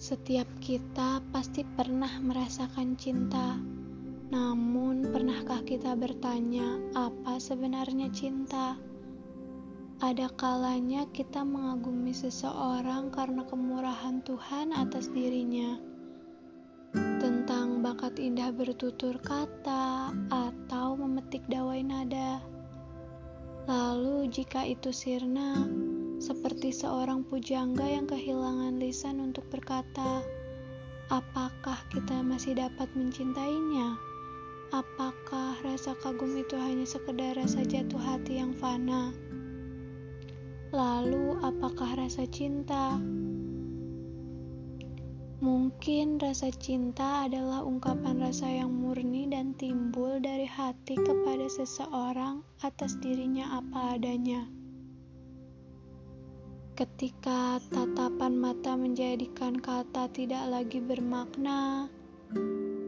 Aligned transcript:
Setiap 0.00 0.48
kita 0.64 1.20
pasti 1.28 1.60
pernah 1.60 2.08
merasakan 2.24 2.96
cinta. 2.96 3.60
Namun, 4.32 5.12
pernahkah 5.12 5.60
kita 5.60 5.92
bertanya, 5.92 6.80
apa 6.96 7.36
sebenarnya 7.36 8.08
cinta? 8.08 8.80
Ada 10.00 10.32
kalanya 10.40 11.04
kita 11.12 11.44
mengagumi 11.44 12.16
seseorang 12.16 13.12
karena 13.12 13.44
kemurahan 13.44 14.24
Tuhan 14.24 14.72
atas 14.72 15.12
dirinya. 15.12 15.76
Tentang 16.96 17.84
bakat 17.84 18.16
indah 18.16 18.56
bertutur 18.56 19.20
kata 19.20 20.16
atau 20.32 20.96
memetik 20.96 21.44
dawai 21.44 21.84
nada. 21.84 22.40
Lalu, 23.68 24.32
jika 24.32 24.64
itu 24.64 24.96
sirna, 24.96 25.68
seperti 26.20 26.68
seorang 26.68 27.24
pujangga 27.24 27.88
yang 27.88 28.04
kehilangan 28.04 28.76
lisan 28.76 29.24
untuk 29.24 29.29
berkata, 29.60 30.24
apakah 31.12 31.76
kita 31.92 32.24
masih 32.24 32.56
dapat 32.56 32.88
mencintainya? 32.96 33.92
Apakah 34.72 35.52
rasa 35.60 35.92
kagum 36.00 36.32
itu 36.32 36.56
hanya 36.56 36.88
sekedar 36.88 37.36
rasa 37.36 37.60
jatuh 37.68 38.00
hati 38.00 38.40
yang 38.40 38.56
fana? 38.56 39.12
Lalu, 40.72 41.36
apakah 41.44 41.92
rasa 41.92 42.24
cinta? 42.24 42.96
Mungkin 45.44 46.16
rasa 46.16 46.48
cinta 46.56 47.28
adalah 47.28 47.60
ungkapan 47.60 48.16
rasa 48.16 48.48
yang 48.48 48.72
murni 48.72 49.28
dan 49.28 49.52
timbul 49.60 50.24
dari 50.24 50.48
hati 50.48 50.96
kepada 50.96 51.44
seseorang 51.52 52.40
atas 52.64 52.96
dirinya 53.04 53.60
apa 53.60 54.00
adanya. 54.00 54.48
Ketika 56.80 57.60
tatapan 57.68 58.40
mata 58.40 58.72
menjadikan 58.72 59.60
kata 59.60 60.08
tidak 60.16 60.48
lagi 60.48 60.80
bermakna, 60.80 61.92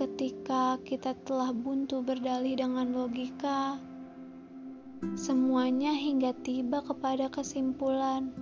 ketika 0.00 0.80
kita 0.88 1.12
telah 1.28 1.52
buntu 1.52 2.00
berdalih 2.00 2.56
dengan 2.56 2.96
logika, 2.96 3.76
semuanya 5.20 5.92
hingga 5.92 6.32
tiba 6.32 6.80
kepada 6.80 7.28
kesimpulan 7.28 8.32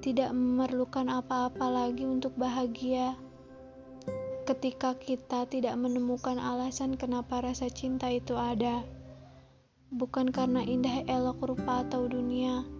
tidak 0.00 0.32
memerlukan 0.32 1.20
apa-apa 1.20 1.68
lagi 1.68 2.08
untuk 2.08 2.32
bahagia. 2.40 3.20
Ketika 4.48 4.96
kita 4.96 5.44
tidak 5.44 5.76
menemukan 5.76 6.40
alasan 6.40 6.96
kenapa 6.96 7.44
rasa 7.44 7.68
cinta 7.68 8.08
itu 8.08 8.32
ada, 8.32 8.80
bukan 9.92 10.32
karena 10.32 10.64
indah 10.64 11.04
elok 11.04 11.44
rupa 11.44 11.84
atau 11.84 12.08
dunia 12.08 12.79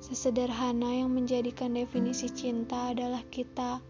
Sesederhana 0.00 0.96
yang 0.96 1.12
menjadikan 1.12 1.76
definisi 1.76 2.32
cinta 2.32 2.88
adalah 2.88 3.20
kita. 3.28 3.84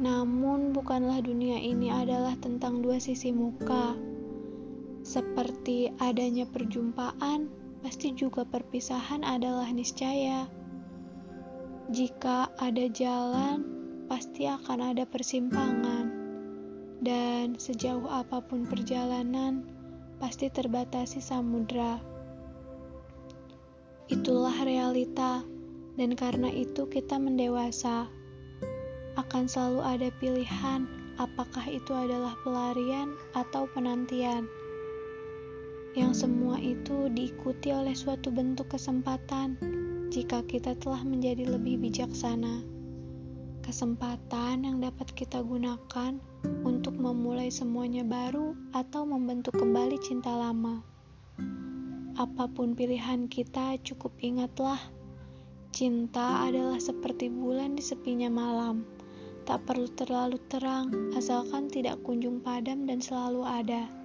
Namun, 0.00 0.72
bukanlah 0.72 1.20
dunia 1.20 1.60
ini 1.60 1.92
adalah 1.92 2.32
tentang 2.40 2.80
dua 2.80 2.96
sisi 2.96 3.36
muka. 3.36 3.92
Seperti 5.04 5.92
adanya 6.00 6.48
perjumpaan, 6.48 7.52
pasti 7.84 8.16
juga 8.16 8.48
perpisahan 8.48 9.20
adalah 9.28 9.68
niscaya. 9.68 10.48
Jika 11.92 12.48
ada 12.56 12.88
jalan, 12.88 13.60
pasti 14.08 14.48
akan 14.48 14.96
ada 14.96 15.04
persimpangan, 15.04 16.08
dan 17.04 17.60
sejauh 17.60 18.08
apa 18.08 18.40
pun 18.40 18.64
perjalanan, 18.64 19.68
pasti 20.16 20.48
terbatasi 20.48 21.20
samudra. 21.20 22.13
Itulah 24.04 24.52
realita, 24.68 25.40
dan 25.96 26.12
karena 26.12 26.52
itu 26.52 26.84
kita 26.92 27.16
mendewasa. 27.16 28.04
Akan 29.16 29.48
selalu 29.48 29.80
ada 29.80 30.08
pilihan, 30.20 30.84
apakah 31.16 31.64
itu 31.72 31.96
adalah 31.96 32.36
pelarian 32.44 33.16
atau 33.32 33.64
penantian. 33.72 34.44
Yang 35.96 36.26
semua 36.26 36.60
itu 36.60 37.08
diikuti 37.16 37.72
oleh 37.72 37.96
suatu 37.96 38.28
bentuk 38.28 38.68
kesempatan 38.68 39.56
jika 40.12 40.44
kita 40.44 40.76
telah 40.76 41.00
menjadi 41.00 41.48
lebih 41.48 41.80
bijaksana. 41.80 42.60
Kesempatan 43.64 44.68
yang 44.68 44.84
dapat 44.84 45.16
kita 45.16 45.40
gunakan 45.40 46.20
untuk 46.60 46.92
memulai 46.92 47.48
semuanya 47.48 48.04
baru 48.04 48.52
atau 48.76 49.08
membentuk 49.08 49.56
kembali 49.56 49.96
cinta 50.04 50.28
lama. 50.28 50.84
Apa 52.14 52.46
pun 52.46 52.78
pilihan 52.78 53.26
kita, 53.26 53.74
cukup 53.82 54.14
ingatlah, 54.22 54.78
cinta 55.74 56.46
adalah 56.46 56.78
seperti 56.78 57.26
bulan 57.26 57.74
di 57.74 57.82
sepinya 57.82 58.30
malam. 58.30 58.86
Tak 59.42 59.66
perlu 59.66 59.90
terlalu 59.98 60.38
terang, 60.46 61.10
asalkan 61.18 61.66
tidak 61.66 61.98
kunjung 62.06 62.38
padam 62.38 62.86
dan 62.86 63.02
selalu 63.02 63.42
ada. 63.42 64.03